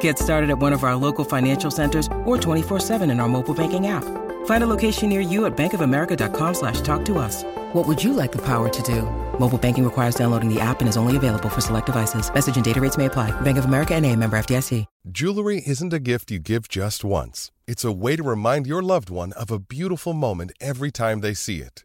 Get 0.00 0.18
started 0.18 0.50
at 0.50 0.58
one 0.58 0.74
of 0.74 0.84
our 0.84 0.96
local 0.96 1.24
financial 1.24 1.70
centers 1.70 2.06
or 2.26 2.36
24-7 2.36 3.10
in 3.10 3.20
our 3.20 3.28
mobile 3.28 3.54
banking 3.54 3.86
app. 3.86 4.04
Find 4.46 4.62
a 4.64 4.66
location 4.66 5.08
near 5.08 5.20
you 5.20 5.46
at 5.46 5.56
bankofamerica.com 5.56 6.54
slash 6.54 6.82
talk 6.82 7.04
to 7.06 7.18
us. 7.18 7.44
What 7.72 7.86
would 7.86 8.02
you 8.02 8.12
like 8.12 8.32
the 8.32 8.44
power 8.44 8.68
to 8.68 8.82
do? 8.82 9.02
Mobile 9.38 9.58
banking 9.58 9.84
requires 9.84 10.14
downloading 10.14 10.52
the 10.52 10.60
app 10.60 10.80
and 10.80 10.88
is 10.88 10.96
only 10.96 11.16
available 11.16 11.48
for 11.48 11.60
select 11.60 11.86
devices. 11.86 12.32
Message 12.32 12.56
and 12.56 12.64
data 12.64 12.80
rates 12.80 12.98
may 12.98 13.06
apply. 13.06 13.30
Bank 13.40 13.56
of 13.56 13.64
America 13.64 13.94
and 13.94 14.04
a 14.04 14.14
member 14.14 14.38
FDIC. 14.38 14.84
Jewelry 15.10 15.62
isn't 15.66 15.92
a 15.92 15.98
gift 15.98 16.30
you 16.30 16.38
give 16.38 16.68
just 16.68 17.04
once. 17.04 17.50
It's 17.66 17.84
a 17.84 17.92
way 17.92 18.16
to 18.16 18.22
remind 18.22 18.66
your 18.66 18.82
loved 18.82 19.10
one 19.10 19.32
of 19.32 19.50
a 19.50 19.58
beautiful 19.58 20.12
moment 20.12 20.52
every 20.60 20.90
time 20.90 21.20
they 21.20 21.34
see 21.34 21.60
it. 21.60 21.84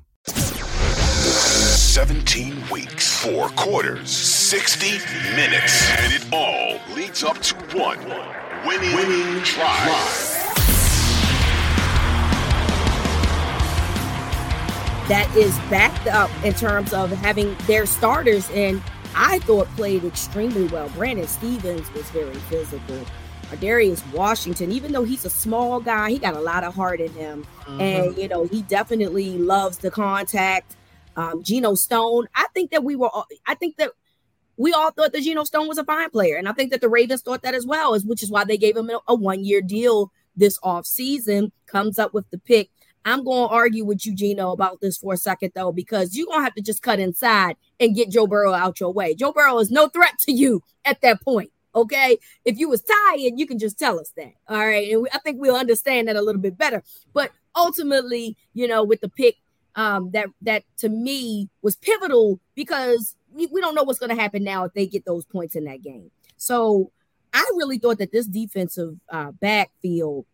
17 1.51 2.69
weeks, 2.69 3.21
four 3.21 3.49
quarters, 3.49 4.09
60 4.09 4.99
minutes, 5.35 5.89
and 5.91 6.13
it 6.13 6.25
all 6.31 6.79
leads 6.95 7.23
up 7.23 7.37
to 7.39 7.55
one 7.77 7.99
winning, 8.65 8.95
winning 8.95 9.43
drive. 9.43 10.37
that 15.07 15.29
is 15.35 15.53
backed 15.69 16.07
up 16.07 16.31
in 16.45 16.53
terms 16.53 16.93
of 16.93 17.11
having 17.11 17.53
their 17.67 17.85
starters 17.85 18.49
and 18.51 18.81
I 19.13 19.39
thought 19.39 19.67
played 19.75 20.05
extremely 20.05 20.67
well. 20.67 20.87
Brandon 20.89 21.27
Stephens 21.27 21.91
was 21.93 22.09
very 22.11 22.33
physical. 22.33 22.97
Darius 23.59 24.05
Washington, 24.13 24.71
even 24.71 24.93
though 24.93 25.03
he's 25.03 25.25
a 25.25 25.29
small 25.29 25.81
guy, 25.81 26.11
he 26.11 26.17
got 26.17 26.35
a 26.35 26.39
lot 26.39 26.63
of 26.63 26.73
heart 26.73 27.01
in 27.01 27.11
him. 27.11 27.45
Mm-hmm. 27.63 27.81
And, 27.81 28.17
you 28.17 28.29
know, 28.29 28.45
he 28.45 28.61
definitely 28.61 29.37
loves 29.37 29.79
the 29.79 29.91
contact. 29.91 30.77
Um, 31.15 31.43
Geno 31.43 31.75
Stone, 31.75 32.27
I 32.35 32.47
think 32.53 32.71
that 32.71 32.83
we 32.83 32.95
were, 32.95 33.09
all, 33.09 33.25
I 33.45 33.55
think 33.55 33.77
that 33.77 33.91
we 34.57 34.73
all 34.73 34.91
thought 34.91 35.13
that 35.13 35.23
Geno 35.23 35.43
Stone 35.43 35.67
was 35.67 35.77
a 35.77 35.83
fine 35.83 36.09
player. 36.09 36.37
And 36.37 36.47
I 36.47 36.53
think 36.53 36.71
that 36.71 36.81
the 36.81 36.89
Ravens 36.89 37.21
thought 37.21 37.41
that 37.43 37.53
as 37.53 37.65
well, 37.65 37.97
which 38.01 38.23
is 38.23 38.31
why 38.31 38.43
they 38.43 38.57
gave 38.57 38.77
him 38.77 38.89
a, 39.07 39.15
one 39.15 39.43
year 39.43 39.61
deal 39.61 40.11
this 40.35 40.57
off 40.63 40.85
season, 40.85 41.51
comes 41.65 41.99
up 41.99 42.13
with 42.13 42.29
the 42.31 42.37
pick 42.37 42.69
I'm 43.03 43.23
going 43.23 43.49
to 43.49 43.53
argue 43.53 43.85
with 43.85 44.05
you, 44.05 44.13
Geno, 44.13 44.51
about 44.51 44.79
this 44.81 44.97
for 44.97 45.13
a 45.13 45.17
second, 45.17 45.53
though, 45.55 45.71
because 45.71 46.15
you're 46.15 46.27
going 46.27 46.39
to 46.39 46.43
have 46.43 46.55
to 46.55 46.61
just 46.61 46.83
cut 46.83 46.99
inside 46.99 47.55
and 47.79 47.95
get 47.95 48.11
Joe 48.11 48.27
Burrow 48.27 48.53
out 48.53 48.79
your 48.79 48.93
way. 48.93 49.15
Joe 49.15 49.31
Burrow 49.31 49.57
is 49.59 49.71
no 49.71 49.87
threat 49.87 50.17
to 50.21 50.31
you 50.31 50.63
at 50.85 51.01
that 51.01 51.21
point. 51.21 51.51
Okay. 51.73 52.17
If 52.45 52.59
you 52.59 52.69
was 52.69 52.83
tired, 52.83 53.33
you 53.37 53.47
can 53.47 53.57
just 53.57 53.79
tell 53.79 53.99
us 53.99 54.11
that. 54.17 54.33
All 54.47 54.57
right. 54.57 54.91
And 54.91 55.03
we, 55.03 55.09
I 55.13 55.19
think 55.19 55.39
we'll 55.39 55.55
understand 55.55 56.07
that 56.07 56.15
a 56.15 56.21
little 56.21 56.41
bit 56.41 56.57
better. 56.57 56.83
But 57.13 57.31
ultimately, 57.55 58.37
you 58.53 58.67
know, 58.67 58.83
with 58.83 59.01
the 59.01 59.09
pick, 59.09 59.37
um, 59.75 60.11
that 60.11 60.27
that 60.41 60.63
to 60.77 60.89
me 60.89 61.49
was 61.61 61.75
pivotal 61.75 62.39
because 62.55 63.15
we, 63.33 63.47
we 63.47 63.61
don't 63.61 63.75
know 63.75 63.83
what's 63.83 63.99
going 63.99 64.15
to 64.15 64.21
happen 64.21 64.43
now 64.43 64.65
if 64.65 64.73
they 64.73 64.85
get 64.85 65.05
those 65.05 65.25
points 65.25 65.55
in 65.55 65.65
that 65.65 65.81
game. 65.81 66.11
So 66.37 66.91
I 67.33 67.49
really 67.55 67.77
thought 67.77 67.99
that 67.99 68.11
this 68.11 68.25
defensive 68.25 68.99
uh, 69.09 69.31
backfield 69.31 70.25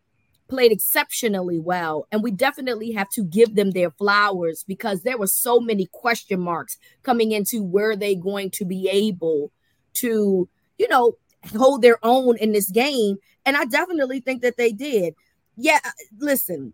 played 0.48 0.72
exceptionally 0.72 1.60
well. 1.60 2.08
And 2.12 2.24
we 2.24 2.32
definitely 2.32 2.92
have 2.94 3.10
to 3.10 3.24
give 3.24 3.56
them 3.56 3.72
their 3.72 3.92
flowers 3.92 4.64
because 4.68 5.04
there 5.04 5.18
were 5.18 5.28
so 5.28 5.60
many 5.60 5.88
question 5.92 6.40
marks 6.40 6.78
coming 7.04 7.32
into 7.32 7.64
where 7.64 7.96
they 7.96 8.16
going 8.16 8.52
to 8.52 8.66
be 8.66 8.90
able 8.90 9.52
to, 9.96 10.48
you 10.78 10.88
know, 10.88 11.14
hold 11.56 11.82
their 11.82 12.00
own 12.04 12.38
in 12.38 12.52
this 12.52 12.70
game. 12.70 13.18
And 13.46 13.56
I 13.56 13.66
definitely 13.66 14.20
think 14.20 14.42
that 14.42 14.58
they 14.58 14.72
did. 14.72 15.14
Yeah, 15.56 15.80
listen, 16.18 16.74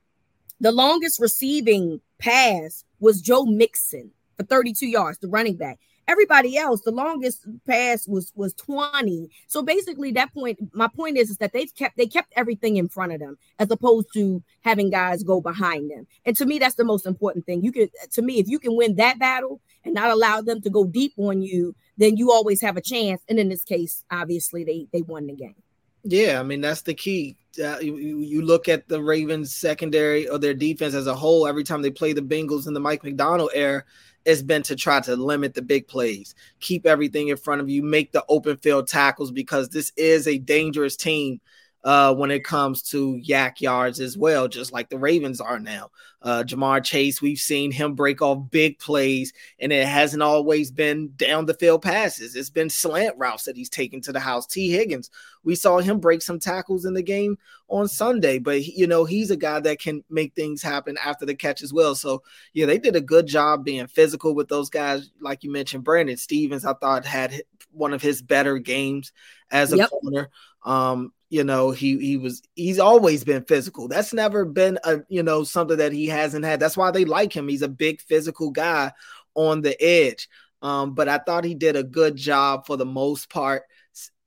the 0.59 0.72
longest 0.72 1.19
receiving 1.19 2.01
pass 2.23 2.85
was 3.00 3.22
Joe 3.22 3.45
Mixon 3.45 4.11
for 4.38 4.44
32 4.44 4.88
yards, 4.88 5.19
the 5.19 5.28
running 5.28 5.57
back. 5.57 5.79
Everybody 6.06 6.57
else, 6.57 6.81
the 6.81 6.91
longest 6.91 7.47
pass 7.66 8.06
was 8.09 8.34
was 8.35 8.53
20. 8.56 9.29
So 9.47 9.63
basically, 9.63 10.11
that 10.11 10.33
point, 10.33 10.59
my 10.73 10.89
point 10.94 11.17
is, 11.17 11.29
is 11.29 11.38
that 11.38 11.53
they've 11.53 11.73
kept 11.75 11.95
they 11.95 12.07
kept 12.07 12.33
everything 12.35 12.75
in 12.75 12.89
front 12.89 13.13
of 13.13 13.19
them 13.19 13.38
as 13.57 13.72
opposed 13.72 14.07
to 14.13 14.44
having 14.63 14.89
guys 14.89 15.23
go 15.23 15.39
behind 15.39 15.89
them. 15.89 16.06
And 16.25 16.35
to 16.35 16.45
me, 16.45 16.59
that's 16.59 16.75
the 16.75 16.83
most 16.83 17.06
important 17.06 17.45
thing. 17.45 17.63
You 17.63 17.72
can, 17.72 17.88
to 18.12 18.22
me, 18.22 18.39
if 18.39 18.50
you 18.50 18.59
can 18.59 18.75
win 18.75 18.95
that 18.95 19.17
battle 19.17 19.62
and 19.85 19.94
not 19.94 20.12
allow 20.12 20.41
them 20.41 20.62
to 20.63 20.69
go 20.69 20.85
deep 20.85 21.13
on 21.17 21.41
you, 21.41 21.73
then 21.95 22.17
you 22.17 22.31
always 22.31 22.59
have 22.62 22.75
a 22.75 22.81
chance. 22.81 23.22
And 23.29 23.39
in 23.39 23.47
this 23.47 23.63
case, 23.63 24.03
obviously, 24.12 24.66
they 24.66 24.88
they 24.91 25.03
won 25.03 25.28
the 25.28 25.35
game. 25.35 25.62
Yeah, 26.03 26.40
I 26.40 26.44
mean 26.44 26.62
that's 26.62 26.81
the 26.81 26.94
key. 26.94 27.38
Uh, 27.64 27.78
you, 27.80 27.96
you 27.97 28.41
look 28.41 28.68
at 28.68 28.88
the 28.88 29.02
Ravens 29.02 29.56
secondary 29.56 30.28
or 30.28 30.40
their 30.40 30.56
defense 30.56 30.96
as 30.96 31.08
a 31.08 31.16
whole. 31.16 31.47
Every 31.47 31.64
time 31.64 31.81
they 31.81 31.91
play 31.91 32.12
the 32.14 32.22
Bengals 32.22 32.68
in 32.68 32.74
the 32.74 32.80
Mike 32.80 33.03
Macdonald 33.03 33.52
era, 33.53 33.84
it's 34.25 34.42
been 34.42 34.63
to 34.63 34.75
try 34.75 35.00
to 35.02 35.16
limit 35.16 35.53
the 35.53 35.62
big 35.62 35.88
plays, 35.88 36.34
keep 36.59 36.86
everything 36.86 37.28
in 37.28 37.38
front 37.38 37.62
of 37.62 37.69
you, 37.69 37.84
make 37.84 38.12
the 38.12 38.25
open 38.28 38.58
field 38.58 38.88
tackles 38.88 39.31
because 39.31 39.69
this 39.69 39.92
is 39.96 40.28
a 40.28 40.40
dangerous 40.40 40.96
team 40.97 41.40
uh, 41.83 42.13
when 42.13 42.31
it 42.31 42.44
comes 42.44 42.81
to 42.81 43.19
YAC 43.27 43.59
yards 43.59 43.99
as 43.99 44.17
well, 44.17 44.47
just 44.47 44.71
like 44.71 44.89
the 44.89 44.97
Ravens 44.97 45.41
are 45.41 45.59
now. 45.59 45.91
Uh, 46.21 46.41
Ja'Marr 46.41 46.81
Chase, 46.81 47.21
we've 47.21 47.39
seen 47.39 47.69
him 47.69 47.95
break 47.95 48.21
off 48.21 48.49
big 48.49 48.79
plays, 48.79 49.33
and 49.59 49.73
it 49.73 49.85
hasn't 49.85 50.23
always 50.23 50.71
been 50.71 51.11
down 51.17 51.45
the 51.45 51.53
field 51.53 51.81
passes. 51.81 52.35
It's 52.35 52.49
been 52.49 52.69
slant 52.69 53.17
routes 53.17 53.44
that 53.44 53.57
he's 53.57 53.69
taken 53.69 53.99
to 54.01 54.13
the 54.13 54.21
house. 54.21 54.47
Tee 54.47 54.71
Higgins, 54.71 55.09
we 55.44 55.55
saw 55.55 55.79
him 55.79 55.99
break 55.99 56.21
some 56.21 56.39
tackles 56.39 56.85
in 56.85 56.94
the 56.94 57.03
game 57.03 57.38
on 57.67 57.89
Sunday, 57.89 58.39
but 58.39 58.65
you 58.65 58.88
know 58.88 59.03
he's 59.03 59.31
a 59.31 59.35
guy 59.35 59.59
that 59.59 59.79
can 59.79 60.01
make 60.09 60.33
things 60.33 60.61
happen 60.61 60.97
after 61.03 61.25
the 61.25 61.35
catch 61.35 61.61
as 61.61 61.73
well. 61.73 61.95
So 61.95 62.23
yeah, 62.53 62.67
they 62.67 62.77
did 62.77 62.95
a 62.95 63.01
good 63.01 63.27
job 63.27 63.65
being 63.65 63.88
physical 63.88 64.33
with 64.33 64.47
those 64.47 64.69
guys, 64.69 65.11
like 65.19 65.44
you 65.44 65.51
mentioned. 65.51 65.83
Brandon 65.83 66.15
Stephens, 66.15 66.63
I 66.63 66.73
thought 66.73 67.05
had 67.05 67.41
one 67.71 67.94
of 67.94 68.01
his 68.01 68.21
better 68.21 68.59
games 68.59 69.11
as 69.51 69.73
a 69.73 69.77
yep. 69.77 69.89
corner. 69.89 70.29
Um, 70.63 71.11
you 71.33 71.44
know 71.44 71.71
he 71.71 71.97
he 71.97 72.16
was 72.16 72.44
he's 72.55 72.77
always 72.77 73.23
been 73.23 73.44
physical. 73.45 73.88
That's 73.88 74.13
never 74.13 74.45
been 74.45 74.77
a 74.83 74.99
you 75.09 75.23
know 75.23 75.44
something 75.44 75.77
that 75.77 75.91
he 75.91 76.05
hasn't 76.05 76.45
had. 76.45 76.59
That's 76.59 76.77
why 76.77 76.91
they 76.91 77.06
like 77.06 77.35
him. 77.35 77.47
He's 77.47 77.63
a 77.63 77.68
big 77.68 78.01
physical 78.01 78.51
guy 78.51 78.91
on 79.33 79.62
the 79.62 79.75
edge. 79.83 80.30
Um 80.62 80.94
but 80.94 81.09
i 81.09 81.18
thought 81.18 81.44
he 81.44 81.56
did 81.56 81.75
a 81.75 81.83
good 81.83 82.15
job 82.15 82.68
for 82.68 82.77
the 82.77 82.85
most 82.85 83.31
part 83.31 83.63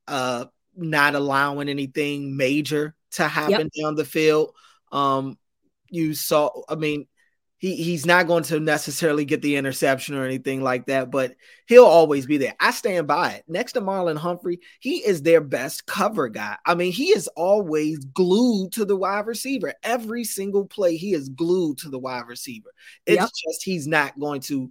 uh 0.08 0.46
not 0.76 1.14
allowing 1.14 1.68
anything 1.68 2.36
major 2.36 2.96
to 3.12 3.28
happen 3.28 3.70
yep. 3.72 3.84
down 3.84 3.94
the 3.94 4.04
field. 4.04 4.52
Um 4.90 5.38
you 5.88 6.12
saw 6.12 6.50
i 6.68 6.74
mean 6.74 7.06
he 7.58 7.76
he's 7.76 8.04
not 8.04 8.26
going 8.26 8.42
to 8.44 8.60
necessarily 8.60 9.24
get 9.24 9.40
the 9.40 9.56
interception 9.56 10.14
or 10.14 10.24
anything 10.24 10.62
like 10.62 10.86
that, 10.86 11.10
but 11.10 11.34
he'll 11.66 11.84
always 11.84 12.26
be 12.26 12.36
there. 12.36 12.54
I 12.60 12.70
stand 12.70 13.06
by 13.06 13.32
it. 13.32 13.44
Next 13.48 13.72
to 13.72 13.80
Marlon 13.80 14.18
Humphrey, 14.18 14.60
he 14.80 14.98
is 14.98 15.22
their 15.22 15.40
best 15.40 15.86
cover 15.86 16.28
guy. 16.28 16.56
I 16.66 16.74
mean, 16.74 16.92
he 16.92 17.06
is 17.06 17.28
always 17.28 18.04
glued 18.04 18.72
to 18.72 18.84
the 18.84 18.96
wide 18.96 19.26
receiver. 19.26 19.72
Every 19.82 20.24
single 20.24 20.66
play, 20.66 20.96
he 20.96 21.14
is 21.14 21.30
glued 21.30 21.78
to 21.78 21.88
the 21.88 21.98
wide 21.98 22.26
receiver. 22.26 22.70
It's 23.06 23.20
yep. 23.20 23.30
just 23.46 23.64
he's 23.64 23.86
not 23.86 24.18
going 24.18 24.42
to 24.42 24.70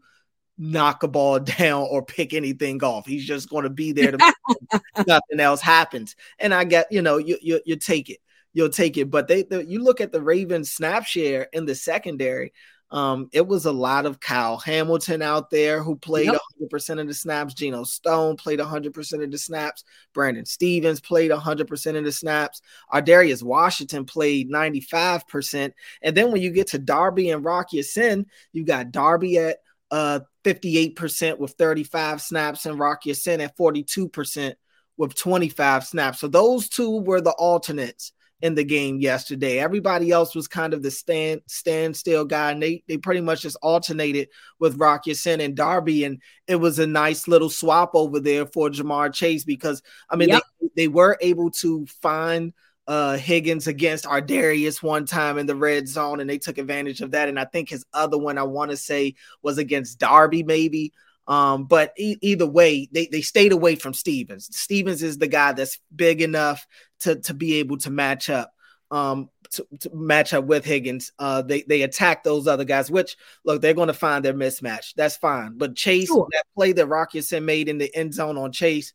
knock 0.58 1.02
a 1.02 1.08
ball 1.08 1.40
down 1.60 1.88
or 1.90 2.06
pick 2.06 2.34
anything 2.34 2.84
off. 2.84 3.08
He's 3.08 3.26
just 3.26 3.50
going 3.50 3.64
to 3.64 3.70
be 3.72 3.94
there 3.94 4.12
to 4.12 4.34
nothing 5.08 5.40
else 5.40 5.62
happens. 5.62 6.16
And 6.38 6.54
I 6.54 6.66
get, 6.66 6.92
you 6.92 7.02
know, 7.02 7.18
you, 7.18 7.38
you 7.42 7.62
you 7.66 7.78
take 7.78 8.12
it 8.12 8.20
you'll 8.56 8.70
take 8.70 8.98
it. 8.98 9.12
But 9.12 9.28
they, 9.28 9.44
the, 9.44 9.64
you 9.64 9.84
look 9.84 10.02
at 10.02 10.12
the 10.12 10.22
Ravens 10.22 10.72
snap 10.72 11.06
share 11.06 11.48
in 11.54 11.66
the 11.66 11.76
secondary. 11.76 12.54
Um, 12.96 13.28
it 13.34 13.46
was 13.46 13.66
a 13.66 13.74
lot 13.74 14.06
of 14.06 14.22
Kyle 14.22 14.56
Hamilton 14.56 15.22
out 15.22 15.50
there 15.50 15.84
who 15.84 15.98
played 15.98 16.28
yep. 16.28 16.40
100% 16.62 17.02
of 17.02 17.08
the 17.08 17.14
snaps. 17.14 17.54
Geno 17.54 17.84
Stone 17.84 18.38
played 18.38 18.60
100% 18.60 19.22
of 19.22 19.32
the 19.32 19.38
snaps. 19.38 19.84
Brandon 20.14 20.46
Stephens 20.46 21.02
played 21.02 21.30
100% 21.30 21.98
of 21.98 22.04
the 22.06 22.12
snaps. 22.14 22.62
Ar'Darius 22.94 23.44
Washington 23.44 24.06
played 24.06 24.50
95%. 24.50 25.74
And 26.04 26.16
then 26.16 26.32
when 26.32 26.42
you 26.42 26.52
get 26.52 26.68
to 26.68 26.80
Darby 26.80 27.32
and 27.32 27.44
Rocky 27.44 27.78
Ya-Sin, 27.78 28.28
you 28.54 28.64
got 28.64 28.92
Darby 28.92 29.40
at 29.40 29.58
uh 29.92 30.22
58% 30.46 31.38
with 31.38 31.52
35 31.52 32.22
snaps 32.22 32.66
and 32.66 32.80
Rocky 32.80 33.10
Ya-Sin 33.10 33.42
at 33.42 33.58
42% 33.58 34.56
with 34.96 35.16
25 35.16 35.86
snaps. 35.86 36.20
So 36.22 36.30
those 36.30 36.70
two 36.70 37.02
were 37.02 37.20
the 37.20 37.32
alternates 37.32 38.14
in 38.42 38.56
the 38.56 38.64
game 38.64 39.00
yesterday. 39.00 39.60
Everybody 39.60 40.12
else 40.12 40.36
was 40.36 40.48
kind 40.48 40.74
of 40.74 40.84
the 40.84 40.92
stand 40.92 41.42
standstill 41.48 42.26
guy, 42.26 42.52
and 42.52 42.62
they 42.62 42.84
they 42.88 42.98
pretty 42.98 43.22
much 43.22 43.42
just 43.42 43.58
alternated 43.62 44.30
with 44.60 44.78
Rock 44.78 45.08
Ya-Sin 45.08 45.42
and 45.42 45.56
Darby, 45.56 46.04
and 46.04 46.22
it 46.48 46.58
was 46.58 46.80
a 46.80 46.88
nice 46.88 47.28
little 47.28 47.50
swap 47.50 47.92
over 47.94 48.20
there 48.20 48.46
for 48.46 48.70
Ja'Marr 48.70 49.14
Chase 49.14 49.44
because 49.44 49.82
I 50.10 50.16
mean 50.16 50.30
yep. 50.30 50.44
they, 50.62 50.70
they 50.76 50.88
were 50.88 51.18
able 51.22 51.52
to 51.52 51.86
find 52.02 52.54
uh 52.88 53.18
Higgins 53.18 53.68
against 53.68 54.06
Ar'Darius 54.06 54.84
one 54.84 55.06
time 55.06 55.38
in 55.38 55.46
the 55.46 55.56
red 55.56 55.88
zone, 55.88 56.20
and 56.20 56.30
they 56.30 56.38
took 56.38 56.58
advantage 56.58 57.02
of 57.02 57.12
that. 57.12 57.30
And 57.30 57.40
I 57.40 57.46
think 57.46 57.70
his 57.70 57.86
other 57.94 58.18
one 58.18 58.38
I 58.38 58.44
want 58.44 58.72
to 58.72 58.78
say 58.78 59.16
was 59.42 59.58
against 59.58 59.98
Darby, 60.00 60.44
maybe. 60.44 60.92
Um, 61.28 61.66
but 61.66 61.94
e- 61.98 62.18
either 62.22 62.46
way, 62.46 62.88
they, 62.92 63.08
they 63.08 63.22
stayed 63.22 63.52
away 63.52 63.76
from 63.76 63.94
Stephens. 63.94 64.50
Stephens 64.56 65.02
is 65.02 65.18
the 65.18 65.28
guy 65.28 65.54
that's 65.54 65.80
big 65.96 66.22
enough 66.22 66.68
to, 67.02 67.16
to 67.22 67.34
be 67.34 67.56
able 67.56 67.78
to 67.80 67.90
match 67.90 68.30
up. 68.30 68.52
Um, 68.92 69.30
to, 69.52 69.68
to 69.82 69.90
match 69.94 70.34
up 70.34 70.46
with 70.46 70.64
Higgins. 70.64 71.12
Uh, 71.18 71.42
they 71.42 71.64
they 71.64 71.82
attack 71.82 72.24
those 72.24 72.48
other 72.48 72.64
guys, 72.64 72.90
which 72.92 73.18
look 73.44 73.62
they're 73.62 73.74
going 73.74 73.88
to 73.88 73.94
find 73.94 74.24
their 74.24 74.34
mismatch. 74.34 74.94
That's 74.96 75.18
fine. 75.18 75.58
But 75.58 75.76
Chase, 75.76 76.08
sure. 76.08 76.28
that 76.32 76.44
play 76.56 76.72
that 76.74 76.86
Rock 76.88 77.14
Ya-Sin 77.14 77.46
made 77.46 77.68
in 77.68 77.78
the 77.78 77.94
end 77.96 78.14
zone 78.14 78.38
on 78.38 78.52
Chase, 78.52 78.94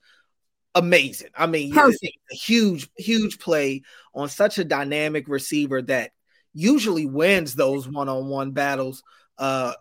amazing. 0.74 1.30
I 1.36 1.46
mean, 1.46 1.72
Perfect. 1.72 2.16
a 2.30 2.34
huge, 2.34 2.88
huge 2.96 3.38
play 3.38 3.82
on 4.14 4.28
such 4.28 4.58
a 4.58 4.64
dynamic 4.64 5.28
receiver 5.28 5.82
that 5.82 6.12
usually 6.54 7.06
wins 7.06 7.54
those 7.54 7.88
one-on-one 7.88 8.52
battles. 8.52 9.02
Uh, 9.38 9.74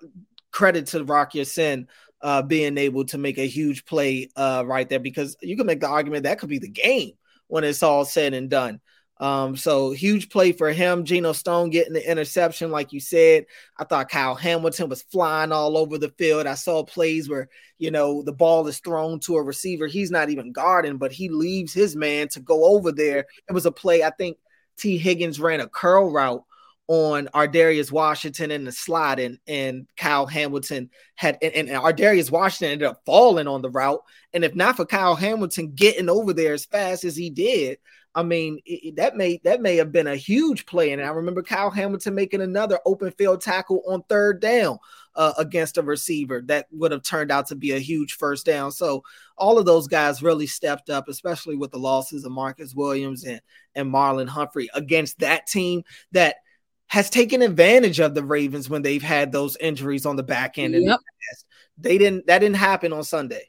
credit 0.52 0.88
to 0.88 1.04
Rock 1.04 1.36
Ya-Sin 1.36 1.88
uh, 2.22 2.42
being 2.42 2.78
able 2.78 3.06
to 3.06 3.18
make 3.18 3.38
a 3.38 3.48
huge 3.48 3.86
play 3.86 4.30
uh, 4.36 4.64
right 4.66 4.88
there 4.90 5.00
because 5.00 5.38
you 5.42 5.56
can 5.56 5.66
make 5.66 5.80
the 5.80 5.88
argument 5.88 6.24
that 6.24 6.40
could 6.40 6.50
be 6.50 6.60
the 6.60 6.70
game 6.70 7.12
when 7.48 7.64
it's 7.64 7.84
all 7.84 8.06
said 8.06 8.34
and 8.34 8.50
done. 8.50 8.80
Um, 9.20 9.58
so 9.58 9.92
huge 9.92 10.30
play 10.30 10.54
for 10.54 10.72
him. 10.72 11.04
Geno 11.04 11.34
Stone 11.34 11.72
getting 11.72 11.94
the 11.94 12.10
interception, 12.10 12.72
like 12.72 12.94
you 12.94 13.02
said. 13.02 13.46
I 13.78 13.84
thought 13.84 14.10
Kyle 14.10 14.36
Hamilton 14.36 14.88
was 14.88 15.02
flying 15.04 15.52
all 15.52 15.78
over 15.78 15.98
the 15.98 16.10
field. 16.18 16.48
I 16.48 16.54
saw 16.54 16.84
plays 16.84 17.28
where 17.28 17.50
you 17.80 17.92
know 17.92 18.22
the 18.24 18.32
ball 18.32 18.66
is 18.68 18.80
thrown 18.80 19.20
to 19.22 19.36
a 19.36 19.44
receiver. 19.44 19.88
He's 19.88 20.10
not 20.10 20.30
even 20.30 20.54
guarding, 20.54 20.98
but 20.98 21.12
he 21.12 21.28
leaves 21.28 21.74
his 21.74 21.98
man 21.98 22.30
to 22.30 22.40
go 22.40 22.64
over 22.64 22.94
there. 22.94 23.26
It 23.50 23.54
was 23.54 23.66
a 23.66 23.72
play. 23.72 24.04
I 24.04 24.12
think 24.12 24.38
Tee 24.78 24.98
Higgins 24.98 25.40
ran 25.40 25.60
a 25.60 25.68
curl 25.68 26.10
route 26.10 26.44
on 26.90 27.30
Ar'Darius 27.36 27.92
Washington 27.92 28.50
in 28.50 28.66
the 28.66 28.72
slot, 28.72 29.20
and 29.20 29.38
and 29.48 29.88
Kyle 29.96 30.26
Hamilton 30.26 30.90
had 31.14 31.38
and, 31.40 31.54
and 31.54 31.70
Ar'Darius 31.70 32.32
Washington 32.32 32.74
ended 32.74 32.88
up 32.88 33.04
falling 33.06 33.48
on 33.48 33.62
the 33.62 33.70
route. 33.70 34.02
And 34.34 34.44
if 34.44 34.56
not 34.56 34.76
for 34.76 34.88
Kyle 34.88 35.16
Hamilton 35.16 35.74
getting 35.76 36.10
over 36.10 36.34
there 36.34 36.54
as 36.54 36.66
fast 36.66 37.04
as 37.04 37.16
he 37.16 37.30
did, 37.30 37.78
I 38.16 38.24
mean 38.24 38.60
it, 38.66 38.96
that 38.96 39.16
may 39.16 39.40
that 39.44 39.62
may 39.62 39.76
have 39.76 39.92
been 39.92 40.08
a 40.08 40.16
huge 40.16 40.66
play. 40.66 40.92
And 40.92 41.00
I 41.00 41.10
remember 41.10 41.44
Kyle 41.44 41.70
Hamilton 41.70 42.16
making 42.16 42.42
another 42.42 42.80
open 42.88 43.12
field 43.12 43.42
tackle 43.42 43.84
on 43.88 44.02
third 44.10 44.42
down 44.42 44.80
uh, 45.14 45.34
against 45.38 45.78
a 45.78 45.84
receiver 45.84 46.42
that 46.48 46.66
would 46.72 46.92
have 46.92 47.04
turned 47.04 47.32
out 47.32 47.46
to 47.48 47.56
be 47.56 47.74
a 47.74 47.80
huge 47.80 48.14
first 48.14 48.48
down. 48.48 48.72
So 48.72 49.04
all 49.38 49.60
of 49.60 49.68
those 49.68 49.88
guys 49.88 50.24
really 50.24 50.48
stepped 50.48 50.90
up, 50.90 51.08
especially 51.08 51.56
with 51.56 51.70
the 51.70 51.78
losses 51.78 52.26
of 52.26 52.32
Marcus 52.32 52.74
Williams 52.74 53.26
and 53.26 53.42
and 53.76 53.94
Marlon 53.94 54.28
Humphrey 54.28 54.72
against 54.74 55.20
that 55.20 55.46
team 55.46 55.84
that 56.14 56.38
has 56.90 57.10
taken 57.10 57.42
advantage 57.42 58.00
of 58.00 58.14
the 58.14 58.24
Ravens 58.24 58.70
when 58.70 58.82
they've 58.82 59.02
had 59.02 59.32
those 59.32 59.56
injuries 59.58 60.06
on 60.06 60.16
the 60.16 60.24
back 60.24 60.58
end. 60.58 60.74
Yep. 60.74 60.84
The 60.84 60.98
they 61.82 61.98
didn't 61.98 62.28
that 62.28 62.40
didn't 62.40 62.58
happen 62.58 62.92
on 62.92 63.04
Sunday. 63.04 63.49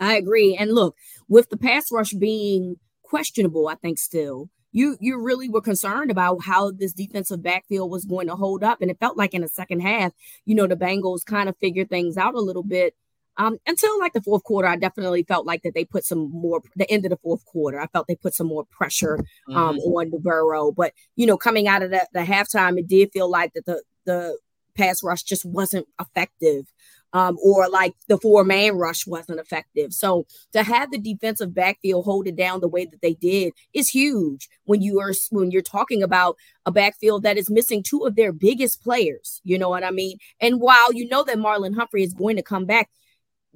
I 0.00 0.16
agree. 0.16 0.56
And 0.56 0.72
look, 0.72 0.96
with 1.28 1.50
the 1.50 1.56
pass 1.56 1.90
rush 1.90 2.12
being 2.12 2.76
questionable, 3.02 3.68
I 3.68 3.74
think 3.74 3.98
still, 3.98 4.48
you 4.72 4.96
you 5.00 5.20
really 5.20 5.48
were 5.48 5.60
concerned 5.60 6.10
about 6.10 6.44
how 6.44 6.70
this 6.70 6.92
defensive 6.92 7.42
backfield 7.42 7.90
was 7.90 8.04
going 8.04 8.26
to 8.28 8.36
hold 8.36 8.62
up. 8.62 8.80
And 8.80 8.90
it 8.90 9.00
felt 9.00 9.16
like 9.16 9.34
in 9.34 9.42
the 9.42 9.48
second 9.48 9.80
half, 9.80 10.12
you 10.44 10.54
know, 10.54 10.66
the 10.66 10.76
Bengals 10.76 11.24
kind 11.24 11.48
of 11.48 11.56
figured 11.58 11.88
things 11.88 12.16
out 12.16 12.34
a 12.34 12.40
little 12.40 12.62
bit. 12.62 12.94
Um, 13.38 13.58
until 13.68 13.96
like 14.00 14.14
the 14.14 14.20
fourth 14.20 14.42
quarter, 14.42 14.66
I 14.66 14.74
definitely 14.76 15.22
felt 15.22 15.46
like 15.46 15.62
that 15.62 15.72
they 15.72 15.84
put 15.84 16.04
some 16.04 16.28
more 16.32 16.60
the 16.74 16.90
end 16.90 17.04
of 17.06 17.10
the 17.10 17.18
fourth 17.18 17.44
quarter. 17.44 17.80
I 17.80 17.86
felt 17.86 18.08
they 18.08 18.16
put 18.16 18.34
some 18.34 18.48
more 18.48 18.64
pressure 18.70 19.18
um 19.48 19.76
mm-hmm. 19.76 19.92
on 19.96 20.10
the 20.10 20.18
Burrow. 20.18 20.72
But 20.72 20.92
you 21.16 21.26
know, 21.26 21.36
coming 21.36 21.68
out 21.68 21.82
of 21.82 21.90
the, 21.90 22.06
the 22.12 22.20
halftime, 22.20 22.78
it 22.78 22.88
did 22.88 23.10
feel 23.12 23.30
like 23.30 23.52
that 23.54 23.64
the 23.64 23.82
the 24.04 24.38
pass 24.74 25.02
rush 25.02 25.22
just 25.22 25.44
wasn't 25.44 25.86
effective 26.00 26.72
um, 27.12 27.38
or 27.42 27.68
like 27.68 27.94
the 28.08 28.18
four 28.18 28.44
man 28.44 28.76
rush 28.76 29.06
wasn't 29.06 29.40
effective. 29.40 29.92
So 29.92 30.26
to 30.52 30.62
have 30.62 30.90
the 30.90 30.98
defensive 30.98 31.54
backfield 31.54 32.04
hold 32.04 32.26
it 32.26 32.36
down 32.36 32.60
the 32.60 32.68
way 32.68 32.84
that 32.84 33.00
they 33.00 33.14
did 33.14 33.52
is 33.72 33.88
huge 33.88 34.48
when 34.64 34.82
you 34.82 35.00
are 35.00 35.12
when 35.30 35.50
you're 35.50 35.62
talking 35.62 36.02
about 36.02 36.36
a 36.66 36.72
backfield 36.72 37.22
that 37.22 37.38
is 37.38 37.50
missing 37.50 37.82
two 37.82 38.04
of 38.04 38.16
their 38.16 38.32
biggest 38.32 38.82
players. 38.82 39.40
You 39.44 39.58
know 39.58 39.70
what 39.70 39.84
I 39.84 39.90
mean? 39.90 40.18
And 40.40 40.60
while 40.60 40.92
you 40.92 41.08
know 41.08 41.24
that 41.24 41.38
Marlon 41.38 41.74
Humphrey 41.74 42.02
is 42.02 42.12
going 42.12 42.36
to 42.36 42.42
come 42.42 42.66
back, 42.66 42.90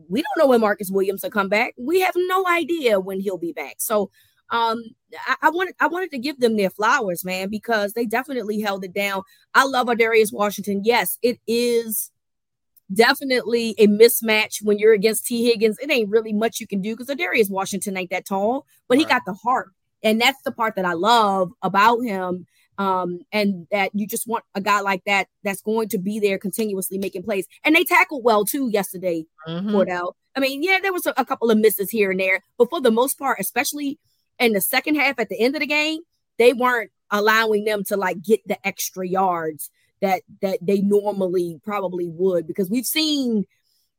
we 0.09 0.23
don't 0.23 0.45
know 0.45 0.51
when 0.51 0.61
Marcus 0.61 0.91
Williams 0.91 1.23
will 1.23 1.31
come 1.31 1.49
back. 1.49 1.75
We 1.79 2.01
have 2.01 2.15
no 2.17 2.47
idea 2.49 3.01
when 3.01 3.21
he'll 3.21 3.39
be 3.39 3.53
back. 3.53 3.77
So 3.79 4.11
um 4.51 4.83
I, 5.27 5.37
I, 5.43 5.51
wanted 5.51 5.75
I 5.79 5.89
wanted 5.89 6.11
to 6.13 6.19
give 6.19 6.41
them 6.41 6.57
their 6.57 6.71
flowers, 6.71 7.23
man, 7.23 7.51
because 7.51 7.93
they 7.93 8.07
definitely 8.07 8.61
held 8.61 8.85
it 8.85 8.95
down. 8.95 9.23
I 9.55 9.65
love 9.65 9.95
Darius 9.99 10.33
Washington. 10.33 10.83
Yes, 10.85 11.19
it 11.23 11.39
is 11.47 12.12
definitely 12.93 13.75
a 13.79 13.87
mismatch 13.87 14.63
when 14.63 14.79
you're 14.79 14.93
against 14.93 15.27
Tee 15.27 15.45
Higgins. 15.45 15.79
It 15.81 15.91
ain't 15.91 16.11
really 16.11 16.33
much 16.33 16.61
you 16.61 16.67
can 16.67 16.81
do 16.81 16.97
because 16.97 17.15
Darius 17.15 17.49
Washington 17.49 17.97
ain't 17.97 18.11
that 18.11 18.27
tall, 18.27 18.67
but 18.89 18.99
he 18.99 19.05
got 19.05 19.23
the 19.27 19.35
heart. 19.35 19.71
And 20.03 20.21
that's 20.21 20.43
the 20.43 20.53
part 20.53 20.77
that 20.77 20.85
I 20.85 20.95
love 20.95 21.53
about 21.63 22.01
him. 22.01 22.47
Um, 22.79 23.21
and 23.31 23.67
that 23.71 23.91
you 23.95 24.07
just 24.07 24.27
want 24.27 24.45
a 24.55 24.61
guy 24.61 24.81
like 24.81 25.05
that 25.05 25.29
that's 25.45 25.61
going 25.61 25.91
to 25.91 25.99
be 25.99 26.19
there 26.19 26.39
continuously 26.39 26.97
making 26.97 27.23
plays. 27.23 27.47
And 27.65 27.77
they 27.77 27.85
tackled 27.85 28.25
well 28.25 28.45
too 28.45 28.69
yesterday, 28.69 29.27
mm-hmm. 29.47 29.69
Cordell. 29.69 30.15
I 30.35 30.41
mean, 30.41 30.63
yeah, 30.63 30.79
there 30.81 30.93
was 30.93 31.07
a, 31.07 31.13
a 31.19 31.25
couple 31.25 31.51
of 31.51 31.59
misses 31.59 31.91
here 31.91 32.11
and 32.11 32.19
there, 32.19 32.41
but 32.57 32.71
for 32.71 32.81
the 32.81 32.91
most 32.91 33.19
part, 33.19 33.39
especially 33.39 33.99
in 34.39 34.55
the 34.55 34.61
second 34.61 34.95
half 34.95 35.19
at 35.19 35.29
the 35.29 35.39
end 35.39 35.55
of 35.55 35.61
the 35.61 35.67
game, 35.67 36.01
they 36.39 36.55
weren't 36.55 36.91
allowing 37.11 37.65
them 37.65 37.85
to 37.85 37.97
like 37.97 38.23
get 38.23 38.41
the 38.49 38.67
extra 38.67 39.07
yards 39.07 39.71
that 40.03 40.23
that 40.43 40.59
they 40.61 40.81
normally 40.81 41.59
probably 41.65 42.09
would 42.09 42.47
because 42.47 42.69
we've 42.69 42.85
seen 42.85 43.45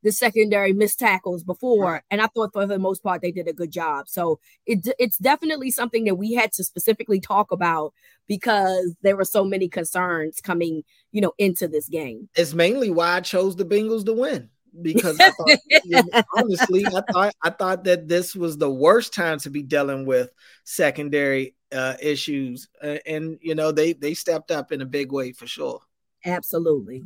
the 0.04 0.12
secondary 0.12 0.74
missed 0.74 0.98
tackles 0.98 1.42
before 1.42 2.02
and 2.10 2.20
i 2.20 2.26
thought 2.26 2.52
for 2.52 2.66
the 2.66 2.78
most 2.78 3.02
part 3.02 3.22
they 3.22 3.32
did 3.32 3.48
a 3.48 3.52
good 3.52 3.72
job. 3.72 4.06
So 4.08 4.38
it, 4.66 4.86
it's 4.98 5.18
definitely 5.18 5.70
something 5.70 6.04
that 6.04 6.16
we 6.16 6.34
had 6.34 6.52
to 6.52 6.62
specifically 6.62 7.20
talk 7.20 7.50
about 7.50 7.92
because 8.28 8.94
there 9.02 9.16
were 9.16 9.24
so 9.24 9.44
many 9.44 9.68
concerns 9.68 10.40
coming 10.40 10.84
you 11.10 11.20
know 11.20 11.32
into 11.38 11.66
this 11.66 11.88
game. 11.88 12.28
It's 12.36 12.54
mainly 12.54 12.90
why 12.90 13.16
i 13.16 13.20
chose 13.20 13.56
the 13.56 13.64
bengals 13.64 14.04
to 14.04 14.12
win 14.12 14.50
because 14.82 15.18
I 15.20 15.30
thought, 15.30 15.58
you 15.84 16.02
know, 16.02 16.22
honestly 16.36 16.84
i 16.86 17.00
thought 17.12 17.34
i 17.42 17.50
thought 17.50 17.84
that 17.84 18.08
this 18.08 18.34
was 18.34 18.58
the 18.58 18.70
worst 18.70 19.14
time 19.14 19.38
to 19.40 19.50
be 19.50 19.62
dealing 19.62 20.04
with 20.04 20.30
secondary 20.64 21.54
uh, 21.72 21.94
issues 22.00 22.68
uh, 22.82 22.98
and 23.06 23.38
you 23.40 23.54
know 23.54 23.72
they 23.72 23.92
they 23.92 24.14
stepped 24.14 24.50
up 24.50 24.72
in 24.72 24.80
a 24.80 24.86
big 24.86 25.12
way 25.12 25.32
for 25.32 25.46
sure 25.46 25.80
Absolutely. 26.24 27.04